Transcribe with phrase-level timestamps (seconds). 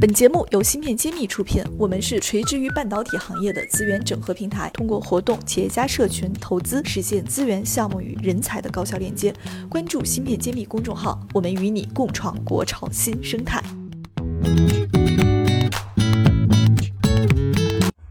[0.00, 9.30] 本节目由芯片揭秘出品，我们是垂直于半导体行业的资源整合平台，通过活动、企业家社群、投资，实现资源、项目与人才的高效链接。
[9.68, 13.62] 关注芯片揭秘公众号，我们与你共创国潮新生态。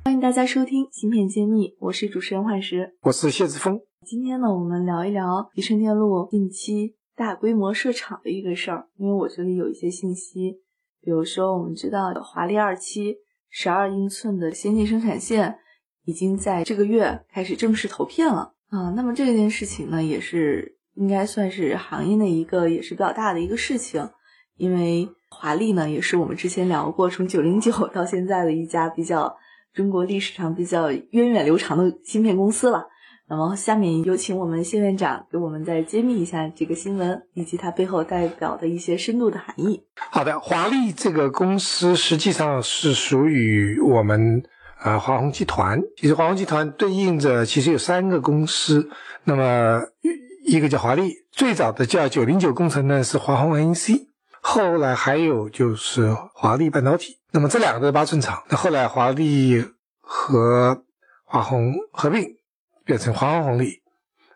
[0.04, 3.82] 欢迎大家收听芯片揭秘，我是主持人幻石，我是谢志峰。
[4.06, 10.60] 今天呢，我们聊一聊集成电路近期大规模设厂的一个事儿，因为我这里有一些信息。
[11.02, 13.18] 比如说，我们知道华丽二期
[13.50, 15.60] 十二英寸的先进生产线
[16.04, 18.92] 已经在这个月开始正式投片了啊。
[18.96, 24.10] 那么这件事情呢，也是应该算是行业内一个也是比较大的一个事情，
[24.58, 29.38] 因为华丽呢也是我们之前聊过，从九零九到现在的一家比较
[29.74, 32.88] 中国历史上比较源远流长的芯片公司了。
[33.30, 39.84] 那么，下面有请我们谢院长给我们再揭秘一下这个新闻以及它背后代表的一些深度的含义。
[40.10, 44.42] 好的，华丽这个公司实际上是属于我们
[44.84, 45.80] 呃华虹集团。
[45.96, 48.90] 其实华虹集团对应着其实有三个公司，
[49.26, 49.80] 那么
[50.48, 54.08] 一个叫华丽，最早的叫九零九工程呢是华虹 N C，
[54.42, 57.20] 后来还有就是华丽半导体。
[57.32, 59.64] 那么这两个都是八寸厂，那后来华丽
[60.00, 60.82] 和
[61.26, 62.39] 华虹合并。
[62.90, 63.84] 变成华虹红利，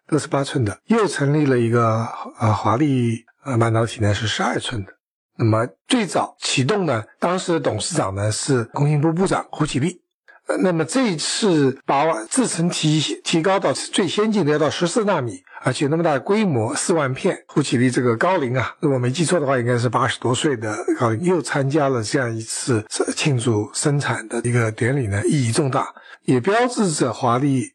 [0.08, 4.94] 都是八寸的，又成立了一个呃华丽呃半导体呢是十二寸的。
[5.40, 10.04] 那么最早启动呢，当时的董事长呢是工信部部长胡启立。
[10.46, 25.92] 呃，那么这一次把制程提提高到最先进的要到十四纳米，而且那么大的规模四万片，胡启立这个高龄啊，如果没记错的话，应该是八十多岁的高龄，又参加了这样一次庆祝生产的一个典礼呢，意义重大，
[26.26, 27.73] 也标志着华丽。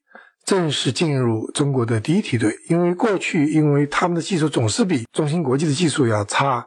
[0.48, 6.66] 正式进入中国的第一梯队，因为过去因为他们的技术总是比中芯国际的技术要差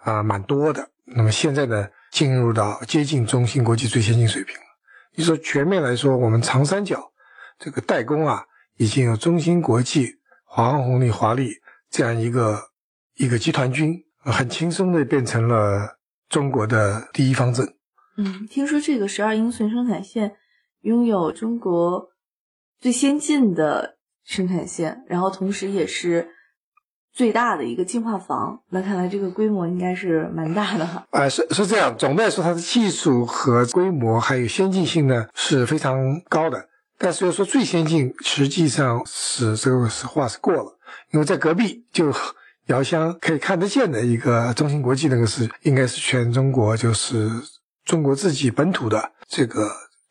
[0.00, 4.56] 啊蛮多的，那么现在呢进入到接近中芯国际最先进水平。
[5.14, 7.12] 你说全面来说，我们长三角
[7.58, 8.46] 这个代工啊，
[8.78, 10.14] 已经有中芯国际、
[10.46, 11.50] 华虹红利、华丽
[11.90, 12.58] 这样一个
[13.16, 15.98] 一个集团军，很轻松的变成了
[16.30, 17.74] 中国的第一方阵。
[18.16, 20.36] 嗯，听说这个十二英寸生产线
[20.80, 22.08] 拥有中国。
[22.80, 26.28] 最先进的生产线，然后同时也是
[27.12, 28.62] 最大的一个净化房。
[28.70, 31.04] 那看来这个规模应该是蛮大的哈。
[31.10, 31.96] 啊，是是这样。
[31.98, 36.68] 总的来说，它的技术和规模还有先进性呢是非常高的。
[36.98, 40.78] 但是要说最先进，实际上是这个是话是过了，
[41.10, 42.12] 因为在隔壁就
[42.66, 47.28] 遥相可以看得见的一个中芯国际，那个是应该是全中国就是
[47.84, 49.68] 中国自己本土的这个。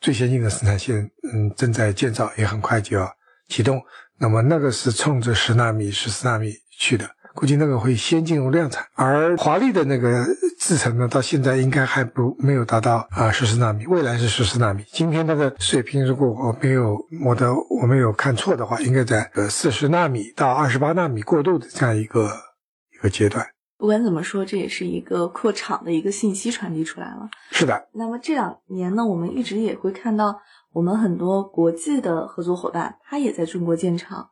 [0.07, 0.95] 最先进的生产线，
[1.33, 3.11] 嗯，正在建造，也很快就要
[3.49, 3.77] 启动。
[4.17, 8.85] 那么那个是冲着十纳米、十四纳米去的，估计那个会先进入量产。
[8.93, 10.25] 而华丽的那个
[10.61, 14.81] 制程呢，到现在应该还不没有达到啊十四纳米，未来是十四纳米。
[14.93, 22.31] 今天它的水平，如果我没有我的我没有看错的话，应该在呃四十纳米到二十八纳米过渡的这样一个
[22.95, 23.45] 一个阶段。
[23.77, 27.29] 不管怎么说，这也是一个扩厂的一个信息传递出来了。
[27.51, 27.87] 是的。
[27.93, 30.41] 那么这两年呢，我们一直也会看到，
[30.73, 34.29] 我们很多国际的合作伙伴，他也在中国建厂。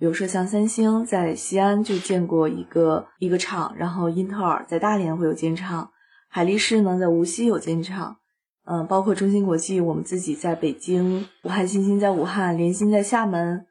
[0.00, 5.90] 比如说像三星在西安就建过一个一个厂，然后英特尔在大连会有建厂，
[6.28, 8.16] 海力士呢在无锡有建厂，
[8.64, 13.66] 嗯，包括中芯国际，我们自己在北京，武汉新芯在武汉，联芯在厦门，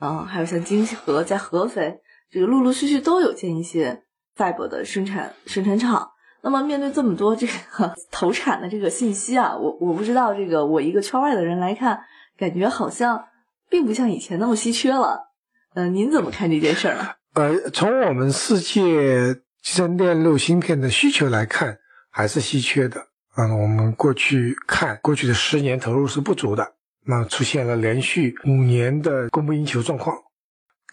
[0.00, 2.00] 嗯，还有像金河在合肥，
[2.30, 4.02] 这个陆陆续续都有建一些。
[4.38, 6.08] Fab 的生产生产厂，
[6.42, 12.00] 那么面对这么多这个 投产的这个信息啊，我我不知道这个我一个圈外的人来看，
[12.38, 13.24] 感觉好像
[13.68, 15.32] 并不像以前那么稀缺了。
[15.74, 17.08] 嗯，您怎么看这件事儿呢？
[17.34, 21.78] 呃，从我们世界集成电路芯片的需求来看，
[22.08, 23.08] 还是稀缺的。
[23.36, 26.74] 嗯，我们过去看过去的十年投入是不足的，
[27.06, 30.16] 那出现了连续五年的供不应求状况，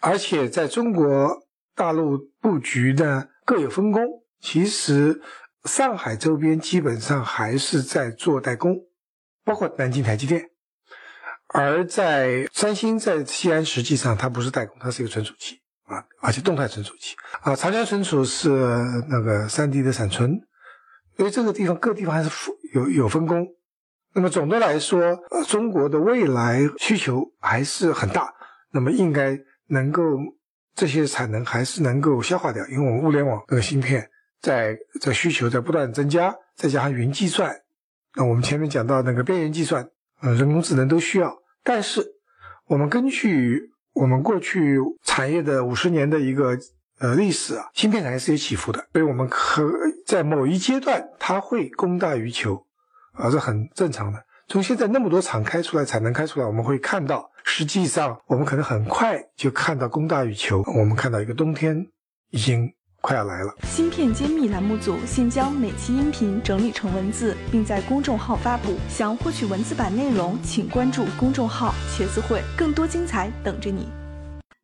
[0.02, 1.44] 而且在中国
[1.76, 3.28] 大陆布局的。
[3.46, 4.02] 各有分工，
[4.40, 5.22] 其实
[5.62, 8.76] 上海周边基本上还是在做代工，
[9.44, 10.50] 包括南京台积电。
[11.54, 17.54] 而在三星在西安，实际上它不是代工，它是一个存储器啊，而且动态存储器啊。
[17.54, 18.50] 长江存储是
[19.08, 20.32] 那个三 D 的闪存，
[21.16, 22.30] 因为这个地方各地方还是
[22.74, 23.46] 有有分工。
[24.12, 25.00] 那么总的来说，
[25.30, 28.34] 呃，中国的未来需求还是很大，
[28.72, 29.38] 那么应该
[29.68, 30.02] 能够。
[30.76, 34.08] 这些产能还是能够消化掉，因为我们物联网这个芯片
[34.40, 37.62] 在这需求在不断增加，再加上云计算，
[38.14, 39.88] 那我们前面讲到那个边缘计算，
[40.20, 41.34] 呃，人工智能都需要。
[41.64, 42.06] 但是
[42.66, 46.56] 我们根据我们过去产业的五十年的一个
[46.98, 49.72] 呃历史啊，芯片产业是有起伏的，所以我们可
[50.06, 52.66] 在某一阶段它会供大于求，
[53.14, 54.22] 啊，这很正常的。
[54.48, 61.86] 从现在那么多厂开出来，产能开出来，我们会看到，实际上我们可能很快就看到供大于求，我们看到一个冬天
[62.30, 63.54] 已经快要来了。
[63.62, 68.76] 芯片揭秘栏目组现将每期音频整理成文字，并在公众号发布。
[68.88, 73.88] 想获取文字版内容，请关注公众号“茄子会”，更多精彩等着你。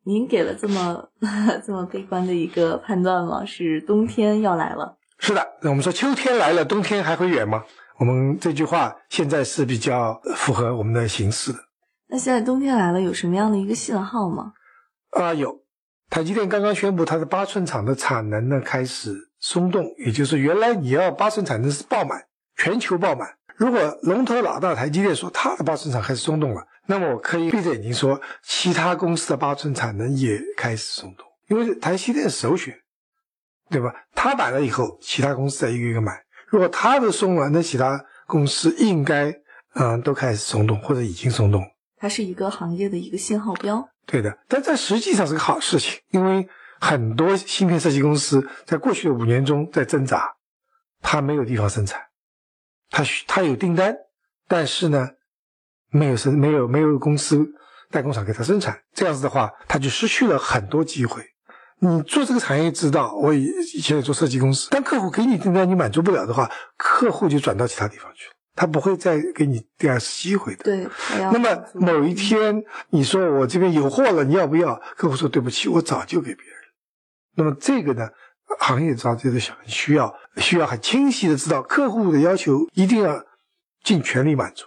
[0.03, 1.09] 您给了这么
[1.65, 3.45] 这么悲观的一个判断吗？
[3.45, 4.97] 是冬天要来了？
[5.17, 7.63] 是的，那我们说秋天来了，冬天还会远吗？
[7.97, 11.59] 我们这句话现在是比较符合我们的形势的。
[12.13, 14.53] 那现在冬天来了，有什么样的一个信号吗？
[15.09, 15.63] 啊，有。
[16.11, 22.23] 台积电刚刚宣布，它的八寸厂的产能呢开始松动，也就是原来你要八寸产能是爆满，
[22.55, 23.27] 全球爆满。
[23.55, 32.75] 如果龙头老大台积电说它的八寸厂开始松动了，那么我可以闭着眼睛说，其他公司的八寸产能也开始松动，因为台积电首选，
[33.71, 33.91] 对吧？
[34.13, 36.23] 它买了以后，其他公司再一个一个买。
[36.47, 39.33] 如果它的松了，那其他公司应该
[39.73, 41.65] 嗯都开始松动或者已经松动。
[42.03, 43.87] 它是一个行业的一个信号标。
[44.05, 46.45] 对的，但这实际上是个好事情，因为
[46.81, 50.35] 很多芯片设计公司在过去的五年中在挣扎，
[51.01, 52.01] 它没有地方生产，
[52.89, 53.95] 它它有订单，
[54.49, 55.11] 但是呢
[55.91, 57.49] 没有生没有没有公司
[57.89, 61.23] 代工厂给它生产，这样子的话，它就失去了很多机会。
[61.79, 70.63] 你做这个产业知道，我以以前也做设计公司，当客户给你订单你满足不了的话，客户就转到其他地方去了，他不会再给你第二次机会的。
[70.63, 70.87] 对，
[71.33, 74.81] 那么某一天你说我这边有货了，你要不要？
[74.95, 76.55] 客户说对不起，我早就给别人。
[77.35, 78.07] 那么这个呢，
[78.59, 83.21] 行业招这个小需要需要很清晰的知道客户的要求，一定要
[83.83, 84.65] 尽全力满足，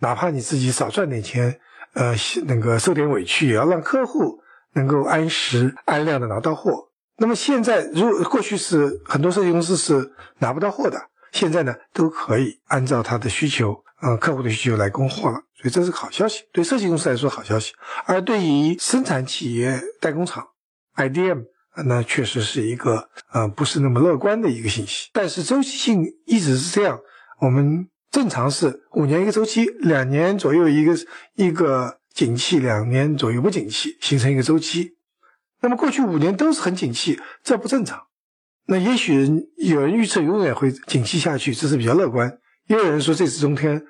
[0.00, 1.60] 哪怕你自己少赚点钱，
[1.92, 2.14] 呃，
[2.46, 4.40] 那个受点委屈，也要让客户。
[4.72, 11.00] 能够按时按量的拿到货，那么现在如过去是很多设计公司是拿不到货的，
[11.36, 17.72] 现在呢都可以按照他的需求，嗯，客户的需求来供货了，所以这是好消息，对设计公司来说好消息，
[18.06, 20.42] 而对于生产企业代工厂
[20.96, 21.44] ，IDM，
[21.84, 25.10] 那确实是一个呃不是那么乐观的一个信息。
[25.12, 26.98] 但是周期性一直是这样，
[27.40, 30.94] 我们正常是五年一个周期，两年左右一个
[31.34, 31.98] 一个。
[32.16, 34.92] 景气两年左右不景气，形成一个周期。
[35.60, 38.04] 那么过去五年都是很景气，这不正常。
[38.66, 39.14] 那也许
[39.56, 42.38] 有人预测永远会景气下去，这是比较乐观。
[42.66, 43.80] 也有人说这次冬天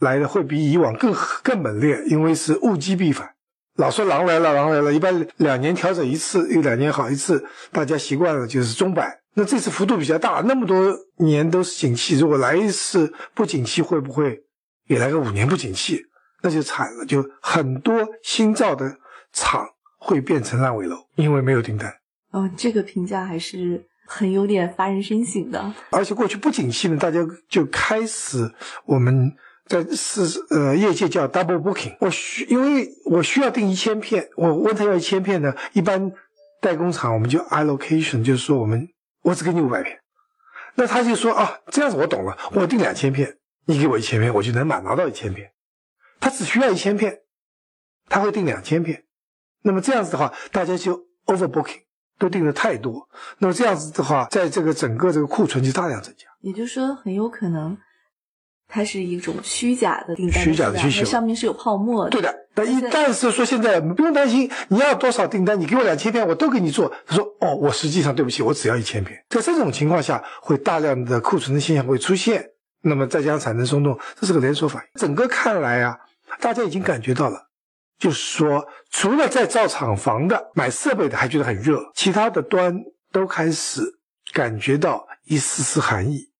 [0.00, 3.30] 来的会比以往更 更猛烈，因为是物极必反。
[3.76, 9.20] 老说狼来了，狼来了，一般两年调整一次，又两年好一次，大家习惯了就是钟摆。
[9.34, 14.42] 那这次幅度比较大，那么多年都是景气，如果来一次不景气，会不会
[14.88, 16.04] 也来个五年不景气？
[16.42, 18.98] 那就惨了，就很多新造的
[19.32, 19.64] 厂
[19.98, 21.94] 会变成烂尾楼，因为没有订单。
[22.32, 25.72] 哦，这个评价还是很有点发人深省的。
[25.90, 28.52] 而且过去不景气呢，大家就开始
[28.84, 29.32] 我们
[29.66, 31.96] 在是呃业界叫 double booking。
[32.00, 36.12] 我需因为我需要订一千片，我问他要一千片呢，一般
[36.60, 38.88] 代工厂我们就 allocation，就是说我们
[39.22, 40.00] 我只给你五百片，
[40.74, 45.52] 那他就说啊这样子我懂了，我订两千片，你给我一千片，我就能满拿到一千片。
[46.18, 47.20] 他只需要一千片，
[48.08, 49.04] 他会订两千片，
[49.62, 51.82] 那么这样子的话，大家就 overbooking
[52.20, 53.08] 都订的太多，
[53.38, 56.26] 那么这样子的话，在这个整个这个库存就大量增加。
[56.42, 57.76] 也就是说，很有可能
[58.68, 62.10] 它是一种虚假的订单，虚假的需求，上面是有泡沫的。
[62.10, 66.92] 对的，但一但是说现在不用担心，你要多少订单，你给我两千片，我都给你做。
[67.06, 69.18] 他说哦，我实际上对不起，我只要一千片。
[69.30, 72.44] 在这种情况下，会大量的库存的现象会出现，
[72.82, 75.00] 那么再加上产能松动，这是个连锁反应。
[75.00, 75.98] 整个看来啊。
[76.38, 77.49] 大家已经感觉到了，
[78.00, 82.74] 就是说，除了在造厂房的、买设备的还觉得很热，其他的端
[83.12, 83.82] 都开始
[84.32, 86.30] 感觉到一丝丝寒意。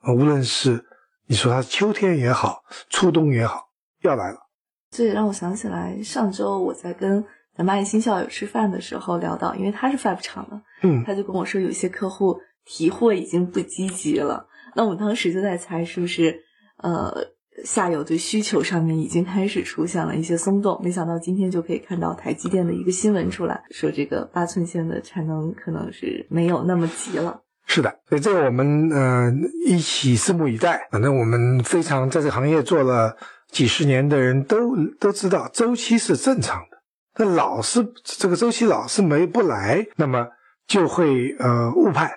[0.00, 0.84] 啊，无论是
[1.26, 3.70] 你说它秋天也好，初冬也好，
[4.02, 4.36] 要来了。
[4.90, 7.24] 这也让我想起来，上周我在跟
[7.56, 14.46] 咱们爱心校友吃饭的时候聊到，因为他是 Five 厂的，嗯，他就跟我说，有些客户提货已经不积极了。
[14.76, 16.38] 那我当时就在猜，是不是
[16.76, 17.32] 呃。
[17.64, 27.42] 下游对需求上面已经开始出现了一些松动，没想到今天就可以看到台积电的一个新闻出来，说这个八寸线的产能可能是没有那么急了。
[27.66, 29.30] 是的，所以这个我们呃
[29.66, 30.88] 一起拭目以待。
[30.90, 33.14] 反正我们非常在这个行业做了
[33.50, 36.78] 几十年的人都都知道，周期是正常的。
[37.18, 40.26] 那老是这个周期老是没不来，那么
[40.66, 42.10] 就会呃误判，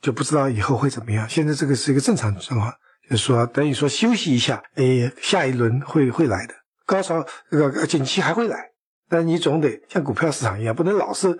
[0.00, 1.28] 就不知道以后会怎么样。
[1.28, 2.72] 现在这个是一个正常状况。
[3.08, 8.70] 就说等于说休息一下，哎，下一轮会会来的高潮，这个景气还会来，
[9.08, 11.38] 但你总得像股票市场一样，不能老是，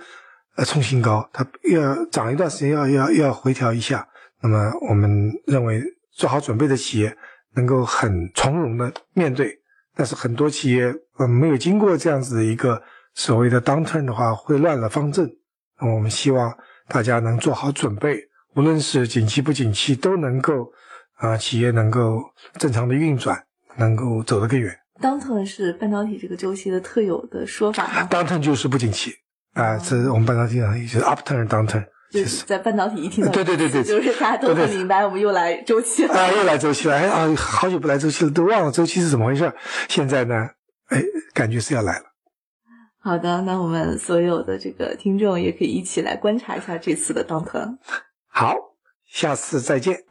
[0.56, 4.06] 呃冲新高，它要涨一段时间要要要回调一下。
[4.40, 5.82] 那么我们认为
[6.12, 7.16] 做好准备的企业
[7.54, 9.58] 能够很从容的面对，
[9.94, 12.80] 但是很多企业呃没有经过这样子的一个
[13.14, 15.28] 所谓的 downturn 的话，会乱了方阵。
[15.80, 16.56] 那我们希望
[16.88, 18.18] 大家能做好准备，
[18.54, 20.72] 无论是景气不景气，都能够
[21.18, 22.22] 啊企业能够
[22.58, 23.44] 正常的运转，
[23.76, 24.76] 能够走得更远。
[25.00, 29.12] downturn 是半导体这个周期的特有的说法吗？downturn 就是不景气
[29.54, 36.14] 啊，这是我们半导体讲的，就是 upturn downturn，就就是是在半导体一听到对对对对就是大家都对对很明白，我们又来周期了。
[36.14, 39.52] 啊，又来周期了，哎啊，好久不来周期了，都忘了周期是怎么回事。
[39.88, 40.34] 现在呢，
[40.88, 41.00] 哎，
[41.32, 42.06] 感觉是要来了。
[43.00, 47.78] 好的，那我们所有的这个听众也可以一起来观察一下这次的 downturn。
[48.26, 48.54] 好，
[49.06, 50.07] 下次再见。